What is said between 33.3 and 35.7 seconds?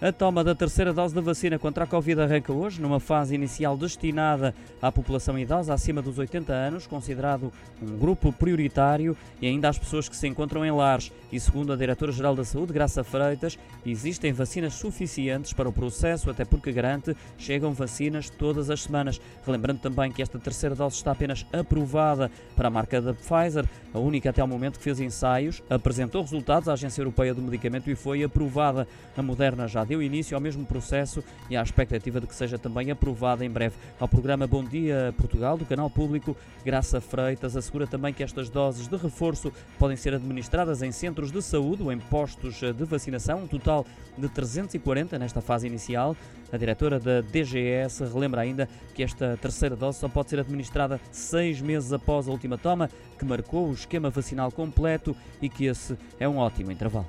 em breve. Ao programa Bom Dia Portugal, do